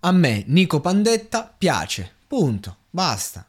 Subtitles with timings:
[0.00, 3.46] A me Nico Pandetta piace, punto, basta.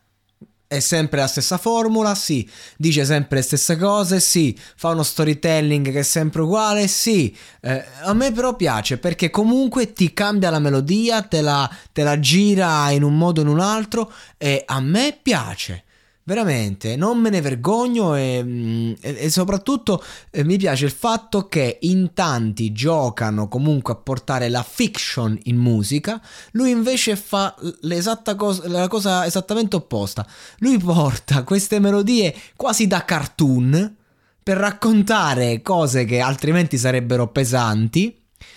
[0.69, 2.49] È sempre la stessa formula, sì.
[2.75, 4.57] Dice sempre le stesse cose, sì.
[4.75, 7.33] Fa uno storytelling che è sempre uguale, sì.
[7.61, 12.19] Eh, a me però piace perché comunque ti cambia la melodia, te la, te la
[12.19, 15.85] gira in un modo o in un altro e a me piace.
[16.27, 21.47] Veramente, non me ne vergogno e, mm, e, e soprattutto eh, mi piace il fatto
[21.47, 28.35] che in tanti giocano comunque a portare la fiction in musica, lui invece fa l'esatta
[28.35, 30.27] cosa, la cosa esattamente opposta.
[30.57, 33.95] Lui porta queste melodie quasi da cartoon
[34.43, 38.13] per raccontare cose che altrimenti sarebbero pesanti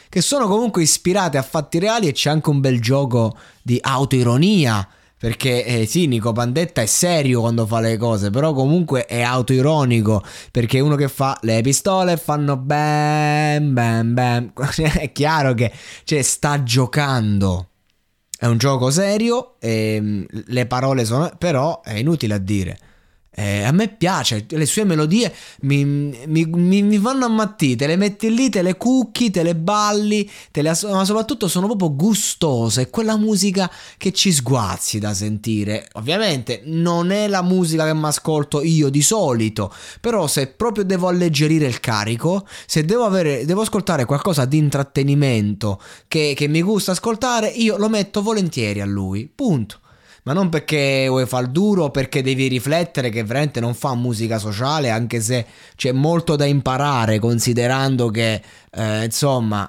[0.09, 4.89] che sono comunque ispirate a fatti reali e c'è anche un bel gioco di autoironia
[5.21, 10.25] perché eh, sì, Nico Pandetta è serio quando fa le cose, però comunque è autoironico.
[10.51, 14.53] Perché è uno che fa le pistole fanno bam bam bam.
[14.99, 15.71] è chiaro che
[16.05, 17.69] cioè, sta giocando.
[18.35, 21.31] È un gioco serio, ehm, le parole sono...
[21.37, 22.79] però è inutile a dire.
[23.33, 27.95] Eh, a me piace, le sue melodie mi, mi, mi, mi, fanno ammattire, te le
[27.95, 32.91] metti lì, te le cucchi, te le balli, te le, ma soprattutto sono proprio gustose,
[32.91, 35.89] quella musica che ci sguazzi da sentire.
[35.93, 41.07] Ovviamente non è la musica che mi ascolto io di solito, però se proprio devo
[41.07, 46.91] alleggerire il carico, se devo, avere, devo ascoltare qualcosa di intrattenimento che, che mi gusta
[46.91, 49.80] ascoltare, io lo metto volentieri a lui, punto
[50.25, 54.91] ma non perché vuoi far duro perché devi riflettere che veramente non fa musica sociale,
[54.91, 59.69] anche se c'è molto da imparare considerando che eh, insomma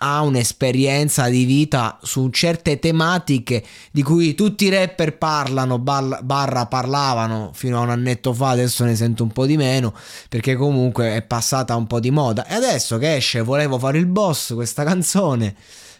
[0.00, 7.50] ha un'esperienza di vita su certe tematiche di cui tutti i rapper parlano, barra parlavano
[7.52, 9.92] fino a un annetto fa, adesso ne sento un po' di meno,
[10.28, 12.46] perché comunque è passata un po' di moda.
[12.46, 15.54] E adesso che esce Volevo fare il boss, questa canzone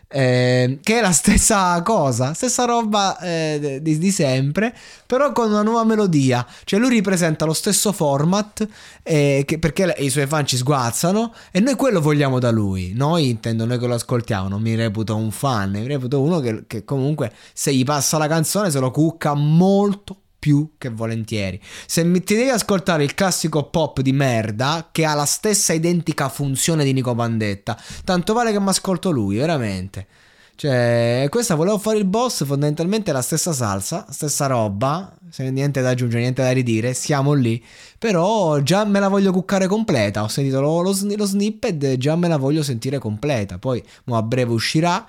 [0.09, 4.75] eh, che è la stessa cosa, stessa roba eh, di, di, sempre,
[5.07, 6.47] però con una nuova melodia.
[6.65, 8.67] Cioè lui ripresenta lo stesso format
[9.03, 12.93] eh, che, perché i suoi fan ci sguazzano e noi quello vogliamo da lui.
[12.95, 16.65] Noi intendo, noi che lo ascoltiamo, non mi reputo un fan, mi reputo uno che,
[16.67, 21.61] che comunque se gli passa la canzone se lo cucca molto più che volentieri.
[21.87, 26.31] Se mi, ti devi ascoltare il classico pop di merda che ha la stessa identica
[26.31, 30.07] funzione di Nico Pandetta, tanto vale che mi ascolto lui, veramente.
[30.55, 36.23] Cioè, questa volevo fare il boss, fondamentalmente la stessa salsa, stessa roba, niente da aggiungere,
[36.23, 37.63] niente da ridire, siamo lì.
[37.99, 42.27] Però già me la voglio cuccare completa, ho sentito lo, lo, lo snippet, già me
[42.27, 43.59] la voglio sentire completa.
[43.59, 45.07] Poi a breve uscirà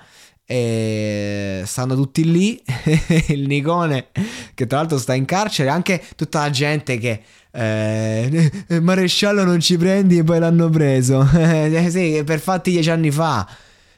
[0.51, 2.59] e stanno tutti lì.
[3.29, 4.07] Il Nicone
[4.55, 8.51] che tra l'altro sta in carcere anche tutta la gente che eh,
[8.81, 11.27] maresciallo non ci prendi e poi l'hanno preso.
[11.39, 13.47] Eh, sì, per fatti dieci anni fa.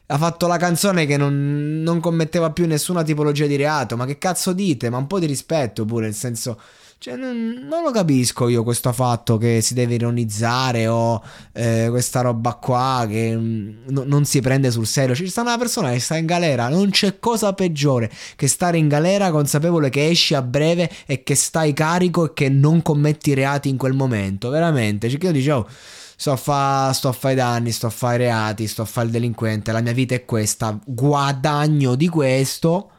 [0.07, 3.95] Ha fatto la canzone che non, non commetteva più nessuna tipologia di reato.
[3.95, 4.89] Ma che cazzo dite?
[4.89, 6.59] Ma un po' di rispetto pure nel senso
[7.01, 11.19] cioè, non, non, lo capisco io questo fatto che si deve ironizzare o
[11.51, 15.15] eh, questa roba qua che mm, no, non si prende sul serio.
[15.15, 18.88] Ci sta una persona che sta in galera, non c'è cosa peggiore che stare in
[18.88, 23.68] galera consapevole che esci a breve e che stai carico e che non commetti reati
[23.68, 24.50] in quel momento.
[24.50, 25.68] Veramente, cioè, io dicevo
[26.15, 29.07] sto a fare sto a fa i danni, sto a fare reati, sto a fare
[29.07, 32.92] il delinquente, la mia vita è questa, guadagno di questo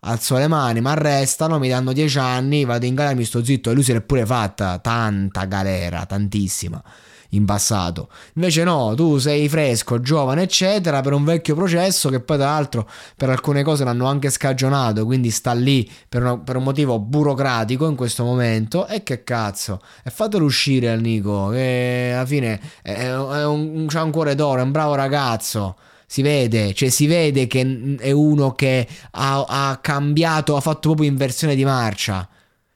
[0.00, 3.70] alzo le mani, mi arrestano, mi danno 10 anni, vado in galera mi sto zitto.
[3.70, 6.82] E lui si è pure fatta tanta galera, tantissima
[7.30, 8.08] in passato.
[8.34, 12.88] Invece no, tu sei fresco, giovane, eccetera, per un vecchio processo che poi tra l'altro
[13.16, 17.86] per alcune cose l'hanno anche scagionato, quindi sta lì per, una, per un motivo burocratico
[17.88, 18.86] in questo momento.
[18.86, 24.02] E che cazzo, e fatelo uscire al Nico, che alla fine è, è un, c'ha
[24.02, 25.76] un cuore d'oro, è un bravo ragazzo
[26.10, 31.06] si vede, cioè si vede che è uno che ha, ha, cambiato, ha fatto proprio
[31.06, 32.26] inversione di marcia.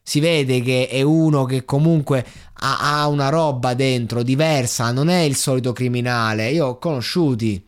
[0.02, 5.20] Si vede che è uno che comunque ha, ha una roba dentro diversa, non è
[5.20, 6.50] il solito criminale.
[6.50, 7.66] Io ho conosciuti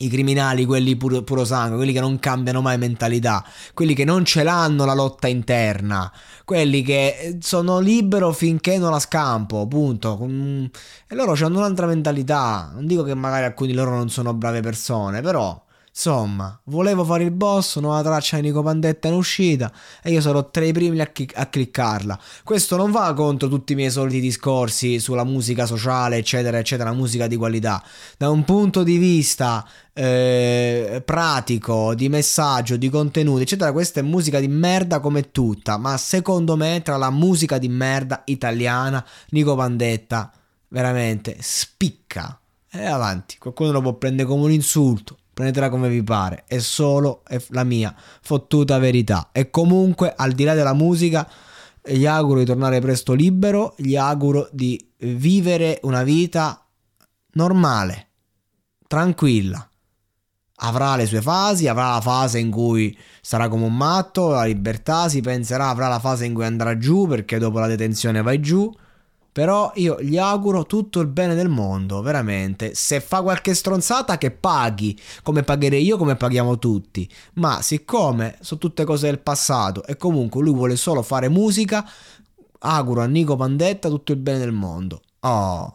[0.00, 4.24] i criminali, quelli puro, puro, sangue, quelli che non cambiano mai mentalità, quelli che non
[4.24, 6.10] ce l'hanno la lotta interna,
[6.44, 10.18] quelli che eh, sono libero finché non la scampo, punto.
[11.08, 12.70] E loro hanno un'altra mentalità.
[12.74, 15.60] Non dico che magari alcuni di loro non sono brave persone, però
[15.98, 20.48] Insomma, volevo fare il boss, nuova traccia di Nico Pandetta in uscita e io sarò
[20.48, 22.16] tra i primi a, chi- a, cliccarla.
[22.44, 27.26] Questo non va contro tutti i miei soliti discorsi sulla musica sociale, eccetera, eccetera, musica
[27.26, 27.82] di qualità.
[28.16, 34.38] Da un punto di vista eh, pratico, di messaggio, di contenuti, eccetera, questa è musica
[34.38, 40.30] di merda come tutta, ma secondo me tra la musica di merda italiana, Nico Pandetta
[40.68, 42.38] veramente spicca.
[42.70, 47.22] E avanti, qualcuno lo può prendere come un insulto prendetela come vi pare, è solo
[47.50, 49.28] la mia fottuta verità.
[49.30, 51.28] E comunque, al di là della musica,
[51.80, 56.66] gli auguro di tornare presto libero, gli auguro di vivere una vita
[57.34, 58.08] normale,
[58.88, 59.64] tranquilla.
[60.60, 65.08] Avrà le sue fasi, avrà la fase in cui sarà come un matto, la libertà
[65.08, 68.68] si penserà, avrà la fase in cui andrà giù perché dopo la detenzione vai giù
[69.30, 72.74] però io gli auguro tutto il bene del mondo, veramente.
[72.74, 77.08] Se fa qualche stronzata che paghi, come pagherei io, come paghiamo tutti.
[77.34, 81.88] Ma siccome sono tutte cose del passato e comunque lui vuole solo fare musica,
[82.60, 85.02] auguro a Nico Pandetta tutto il bene del mondo.
[85.20, 85.74] Oh.